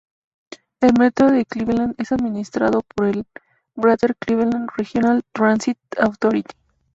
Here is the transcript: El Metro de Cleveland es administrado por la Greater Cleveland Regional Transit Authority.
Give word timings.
El 0.79 0.93
Metro 0.99 1.29
de 1.31 1.45
Cleveland 1.45 1.93
es 1.99 2.11
administrado 2.11 2.81
por 2.81 3.15
la 3.15 3.23
Greater 3.75 4.15
Cleveland 4.15 4.67
Regional 4.75 5.21
Transit 5.31 5.77
Authority. 5.95 6.55